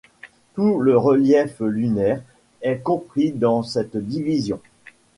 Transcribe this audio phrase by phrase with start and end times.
[0.55, 2.23] Tout le relief lunaire
[2.63, 4.59] est compris dans cette division.